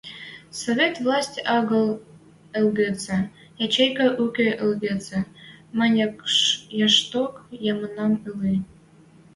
[0.61, 1.87] Совет власть агыл
[2.59, 3.17] ылгецӹ,
[3.65, 5.19] ячейка уке ылгецӹ,
[5.77, 5.99] мӹнь
[6.87, 7.31] яшток
[7.71, 8.55] ямынам ыльы.